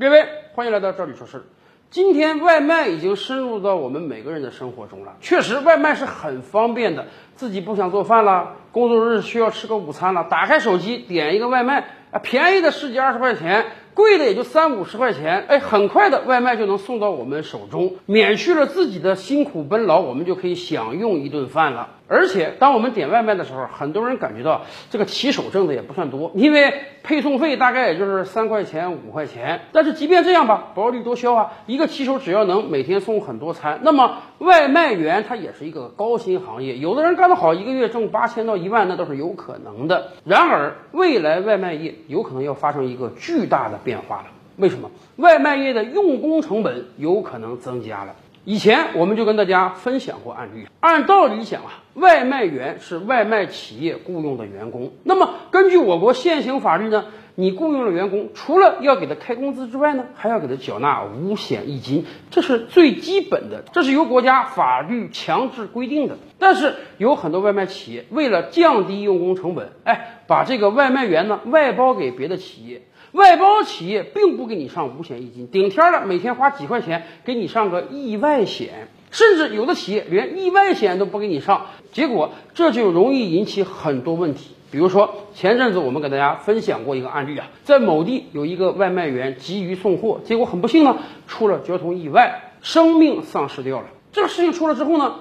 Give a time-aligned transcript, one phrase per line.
[0.00, 1.42] 各位，欢迎来到这里说事儿。
[1.90, 5.14] 今天外卖已经深入到我们每个人的生活中了。
[5.20, 7.04] 确实，外卖是很方便的。
[7.36, 11.80] 自己不想做饭了，工作日需要吃个午餐了，打开手机点一个外卖，
[12.12, 13.66] 啊，便宜的十几二十块钱。
[13.94, 21.88] 贵的也就三五十块钱，哎，很快的外卖就能送到我们手中，免去了自己的辛苦奔劳，我们就可以享用一顿饭了。
[22.12, 26.74] 而且，当我们点外卖的时候，很多人感觉到这个骑手挣的也不算多，因为
[27.04, 29.60] 配送费大概也就是三块钱五块钱。
[29.70, 40.08] 但是即便这样吧，薄利多销啊，一个骑手只要能每天送很多餐，那么外卖员他也是一个高薪行业，有的人干得好，一个月挣八千到一万，那都是有可能的。
[40.24, 44.26] 然而，未来外卖业有可能要发生一个巨大的变化了。
[44.56, 44.90] 为什么？
[45.16, 48.14] 外卖业的用工成本有可能增加了。
[48.44, 50.66] 以前我们就跟大家分享过案例。
[50.80, 54.92] 按道理讲啊，外卖员是外卖企业雇佣的员工。
[55.04, 57.04] 那么根据我国现行法律呢，
[57.34, 66.16] 你雇佣了员工，除了要给他开工资之外呢，还要给他缴纳五险一金，这是最基本的，这是由国家法律强制规定的。
[66.38, 72.82] 但是有很多外卖企业为了降低用工成本，哎，把这个外卖员呢外包给别的企业。
[73.12, 84.54] 外包企业并不给你上五险一金，顶天了每天花几块钱给你上个意外险，甚至有的企业连意外险都不给你上，结果这就容易引起很多问题。
[84.70, 93.86] 比如说前阵子我们给大家分享过一个案例啊，在某地有一个外卖员急于送货，结果很不幸呢出了交通意外，生命丧失掉了。
[94.12, 95.16] 这个事情出了之后呢，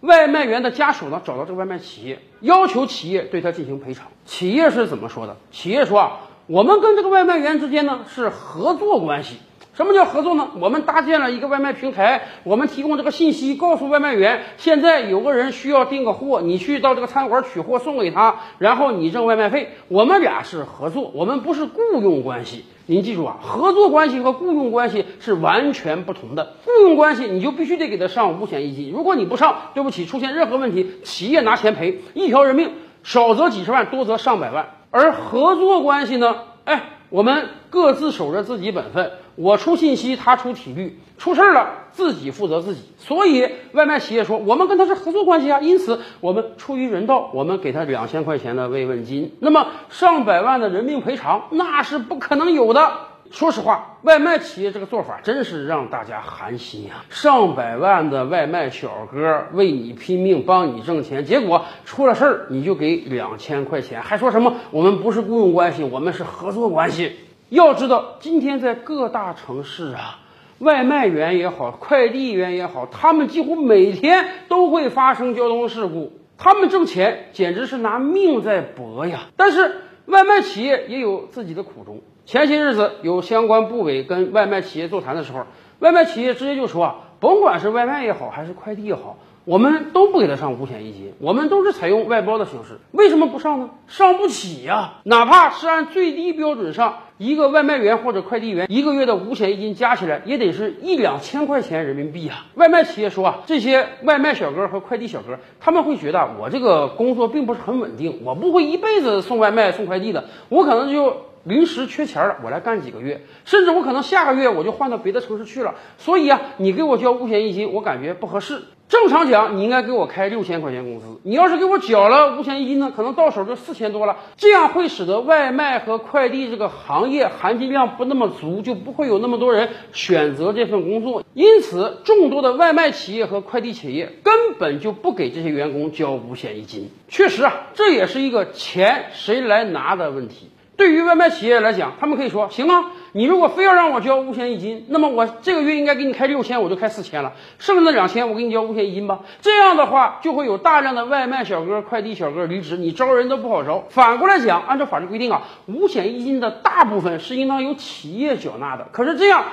[0.00, 4.06] 外卖员的家属呢找到这个外卖企业，要求企业对他进行赔偿。
[4.24, 5.36] 企业是怎么说的？
[5.50, 6.20] 企业说啊。
[6.46, 9.38] 我们跟这个外卖员之间呢是合作关系。
[9.72, 10.50] 什么叫合作呢？
[10.60, 19.70] 我们搭建了一个外卖平台，我们提供这个信息，告诉外卖员，现在有个人需要订个货，你去到这个餐馆取货送给他，然后你挣外卖费。
[19.88, 22.66] 我们俩是合作，我们不是雇佣关系。
[22.86, 26.56] 您记住啊，合作关系和雇佣关系是完全不同的。
[26.64, 32.70] 雇佣关系你就必须得给他上五险一金，如果你不上，对不起，出现任何问题，企业拿钱赔，一条人命，
[33.02, 34.66] 少则几十万，多则上百万。
[34.94, 36.36] 而合作关系呢？
[36.64, 42.82] 哎，我们各自守着自己本分，我出信息，他出体力，出事儿了自己负责自己。
[42.96, 49.34] 所以外卖企业说，我们跟他是合作关系啊，因此我们出于人道，我们给他两千块钱的慰问金。
[49.40, 52.92] 那么上百万的人命赔偿，那是不可能有的。
[53.30, 57.04] 说实话，外卖企业这个做法真是让大家寒心呀！
[57.08, 67.16] 上百万的外卖小哥为你拼命，帮你挣钱，结果出了事儿你就给两千块钱，还说什么我们不是雇佣关系，我们是合作关系。
[67.48, 70.20] 要知道，今天在各大城市啊，
[70.58, 79.22] 外卖员也好，快递员也好，他们几乎每天都会发生交通事故，他们挣钱简直是拿命在搏呀！
[79.36, 82.00] 但是外卖企业也有自己的苦衷。
[82.26, 85.40] 前些日子有相关部委跟外卖企业座谈的时候，
[85.80, 92.78] 外卖企业直接就说啊，甭管是外卖也好，还是快递也好，我们都不给他上五险一金，我们都是采用外包的形式。
[92.92, 93.68] 为什么不上呢？
[93.86, 94.94] 上不起呀！
[95.04, 102.46] 哪怕是按最低标准上，一个外卖员或者快递员一个月的五险一金加起来也得是一两千块钱人民币啊！
[102.54, 111.14] 外卖企业说啊，这些外卖小哥和快递小哥他们会觉得我这个工作并不是很稳定，我不会一辈子送外卖送快递的，我可能就。
[111.44, 115.74] 临时缺钱了，我来干几个月，甚至我可能下个月我就换到别的城市去了。
[115.98, 118.62] 所以啊，你给我交五险一金，我感觉不合适。
[118.86, 121.18] 正常讲，你应该给我开六千块钱工资。
[121.24, 124.18] 你要是给我缴了五险一金呢，可能到手就四千多了。
[124.36, 131.24] 这样会使得外卖和快递这个行业含金量不那么足，就不会有那么多人选择这份工作。
[131.32, 136.90] 因此，众多的外卖企业和快递企业根本就不给这些员工交五险一金。
[137.08, 140.50] 确实啊，这也是一个钱谁来拿的问题。
[140.76, 149.20] 对于外卖企业来讲，他们可以说：行啊，你如果非要让我交五险一金，那么我这个月应该给你开六千，我就开四千了，剩下的两千我给你交五险一金吧。
[149.40, 153.84] 这样的话，就会有大量的外卖小哥、快递小哥离职，你招人都不好招。
[153.88, 158.88] 反过来讲，按照法律规定啊，五险一金的大部分是应当由企业缴纳的。
[158.90, 159.44] 可是这样，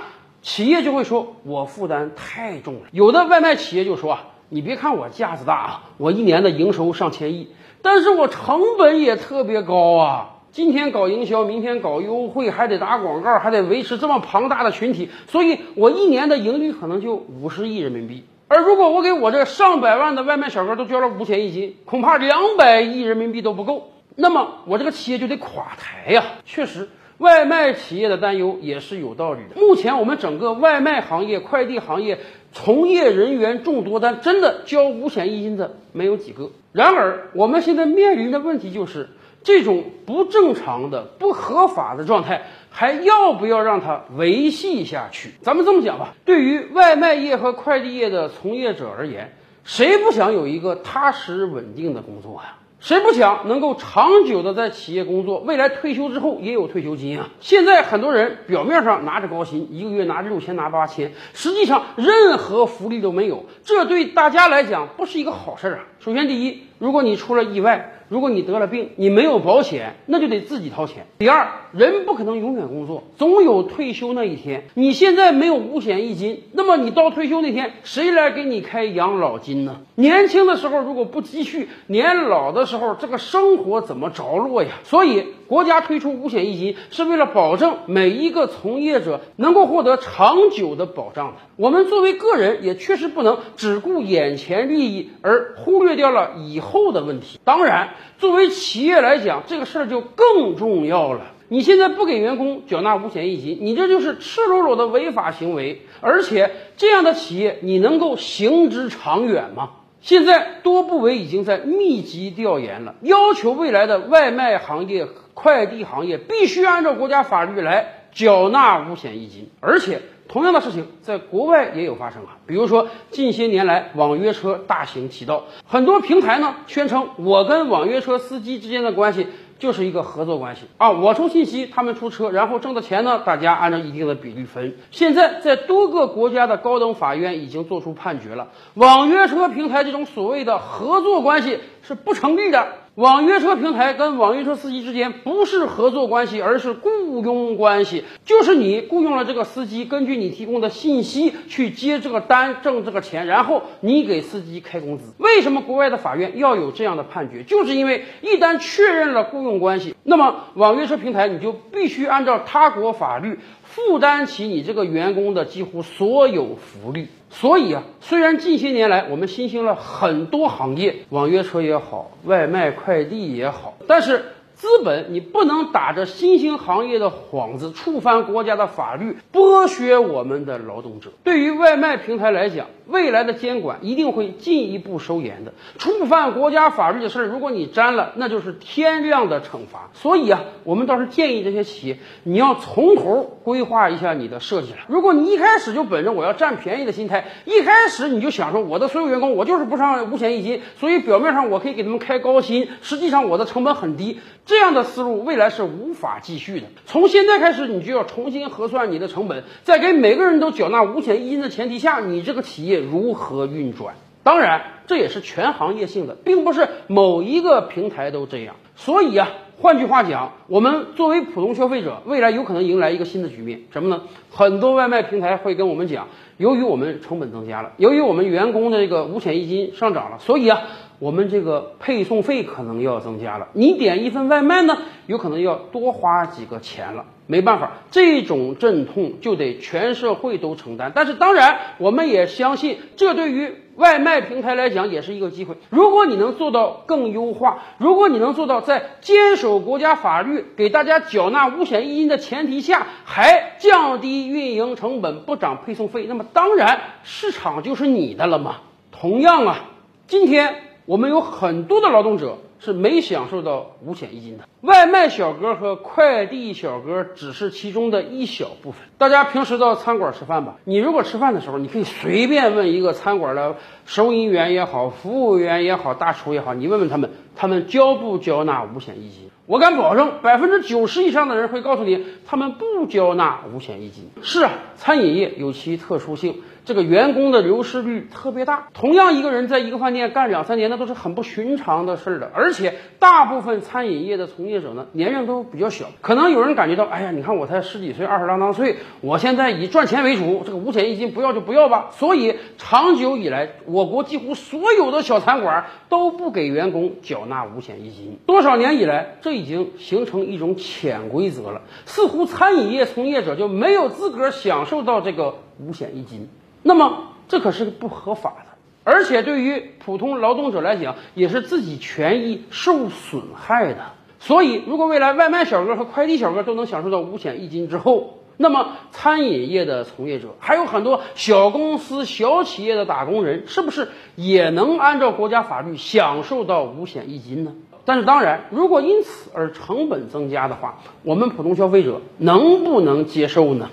[0.41, 2.81] 企业就会说我负担太重了。
[2.91, 7.51] 有的外卖企业就说啊，你别看我架子大啊，我一年的营收上千亿，
[7.83, 10.29] 但是我成本也特别高啊。
[10.51, 18.25] 今天搞营销，明天搞优惠，还得打广告，还得维持这么庞大的群体，所以我一年的盈利可能就五十亿人民币。
[18.49, 23.93] 而如果我给我这上百万的外卖小哥都交了五险一金，恐怕两百亿人民币都不够。
[24.17, 26.21] 那么我这个企业就得垮台呀！
[26.43, 29.61] 确实，外卖企业的担忧也是有道理的。
[29.61, 32.19] 目前我们整个外卖行业、快递行业
[32.51, 36.51] 从业人员众多，但真的交五险一金的没有几个。
[36.73, 39.07] 然而，我们现在面临的问题就是。
[39.43, 45.31] 这种不正常的、不合法的状态，还要不要让它维系下去？
[45.41, 49.33] 咱们这么讲吧，对于外卖业和快递业的从业者而言，
[49.63, 52.55] 谁不想有一个踏实稳定的工作呀？
[52.79, 57.29] 谁不想能够长久的在企业工作，未来退休之后也有退休金啊？
[57.39, 65.83] 现在很多人表面上拿着高薪，一个月拿六千拿八千，实际上任何福利都没有，这对大家来讲不是一个好事儿啊。
[65.99, 71.05] 首先，第一，如果你出了意外，如果你得了病，你没有保险，那就得自己掏钱。
[71.19, 74.65] 第二，人不可能永远工作，总有退休那一天。
[74.73, 79.77] 你现在没有五险一金，那么你到退休那天，谁来给你开养老金呢？
[79.95, 84.71] 年轻的时候如果不积蓄，年老的时候这个生活怎么着落呀？
[84.83, 91.39] 所以，国家推出五险一金是为了保证每一个从业者能够获得长久的保障的。
[91.57, 97.37] 我们作为个人，也确实不能只顾眼前利益而忽略掉了以后的问题。
[97.43, 97.89] 当然。
[98.17, 101.33] 作为企业来讲，这个事儿就更重要了。
[101.49, 105.81] 你现在不给员工缴纳五险一金，你这就是赤裸裸的违法行为。
[105.99, 109.71] 而且这样的企业，你能够行之长远吗？
[109.99, 115.07] 现在多部委已经在密集调研了，要求未来的外卖行业、
[115.41, 120.01] 快递行业必须按照国家法律来缴纳五险一金，而且。
[120.27, 129.27] 同样的事情在国外也有发生啊，比如说近些年来网约车大行其道，很多平台呢宣称我跟网约车司机之间的关系
[129.59, 134.77] 就是一个合作关系啊，我出信息，他们出车，然后挣的钱呢大家按照一定的比例分。
[134.91, 142.69] 现在在多个国家的高等法院已经做出判决了，网约车平台这种所谓的合作关系是不成立的。
[142.95, 148.03] 网约车平台跟网约车司机之间不是合作关系，而是雇佣关系。
[148.25, 155.13] 就是你雇佣了这个司机，根据你提供的信息去接这个单，挣这个钱，然后你给司机开工资。
[155.19, 157.43] 为什么国外的法院要有这样的判决？
[157.43, 163.39] 就是因为一旦确认了雇佣关系，那么网约车平台你就必须按照他国法律
[163.73, 167.07] 负担起你这个员工的几乎所有福利。
[167.29, 174.25] 所以啊，虽然近些年来我们新兴了很多行业，网约车也好，外卖快递也好，但是。
[174.61, 181.09] 资本，你不能打着新兴行业的幌子，触犯国家的法律，剥削我们的劳动者。
[181.23, 185.53] 对于外卖平台来讲，未来的监管一定会进一步收严的。
[185.79, 189.89] 触犯国家法律的事儿，如果你沾了，那就是天量的惩罚。
[189.93, 194.77] 所以啊，我们倒是建议这些企业，你要从头规划一下你的设计了。
[194.87, 204.19] 如果你一开始就本着我要占便宜的心态，一开始你就想说我的所有员工，我就是不上五险一金，所以表面上我可以给他们开高薪，实际上我的成本很低。
[204.51, 206.67] 这样的思路未来是无法继续的。
[206.85, 213.95] 从现在开始，你就要重新核算你的成本，在给每个人都缴纳五险一金的前提下，你这个企业如何运转？
[214.23, 218.55] 当然，这也是全行业性的，并不是某一个平台都这样。
[218.75, 219.29] 所以啊，
[219.61, 224.01] 换句话讲，我们作为普通消费者，未来有可能迎来一个新的局面，什么呢？
[224.31, 230.59] 很多外卖平台会跟我们讲，由于我们成本增加了，由于我们员工的这个五险一金上涨了，所以啊。
[231.01, 234.77] 我们这个配送费可能要增加了，你点一份外卖呢，
[235.07, 237.05] 有可能要多花几个钱了。
[237.25, 240.91] 没办法，这种阵痛就得全社会都承担。
[240.93, 245.55] 但是当然，我们也相信，这对于外卖平台来讲也是一个机会。
[245.71, 258.57] 如果你能做到更优化，如果你能做到在坚守国家法律、给大家缴纳五险一金的前提下，还降低运营成本、不涨配送费，那么当然市场就是你的了嘛。
[258.91, 259.69] 同样啊，
[260.05, 260.70] 今天。
[260.91, 268.81] 我们有很多的劳动者是没享受到五险一金的，外卖小哥和快递小哥只是其中的一小部分。
[268.97, 273.55] 大家平时到餐馆吃饭吧，你如果吃饭的时候，你可以随便问一个餐馆的
[273.85, 279.29] 收银员也好，服务员也好，大厨也好，你问问他们，他们交不交纳五险一金？
[279.45, 284.09] 我敢保证，百分之九十以上的人会告诉你，他们不交纳五险一金。
[284.23, 286.41] 是啊，餐饮业有其特殊性。
[286.63, 292.29] 这个员工的流失率特别大，同样一个人在一个饭店干两三年，那都是很不寻常的事儿的。
[292.33, 295.87] 而且大部分餐饮业的从业者呢，年龄都比较小。
[296.01, 301.89] 可能有人感觉到，哎呀，你看我才十几岁，二十郎当岁，我现在以赚钱为主，这个五险一金不要就不要吧。
[301.93, 308.19] 所以长久以来，我国几乎所有的小餐馆都不给员工缴纳五险一金。
[308.27, 316.29] 多少年以来，这已经形成一种潜规则了，似乎餐饮业从业者就没有资格享受到这个五险一金。
[316.63, 318.45] 那么这可是不合法的，
[318.83, 323.93] 而且对于普通劳动者来讲，也是自己权益受损害的。
[324.19, 337.53] 所以，如果未来外卖小哥和快递小哥都能享受到五险一金之后，那么餐饮业的从业者，还有很多小公司、小企业的打工人，是不是也能按照国家法律享受到五险一金呢？
[337.83, 343.71] 但是当然，如果因此而成本增加的话，我们普通消费者能不能接受呢？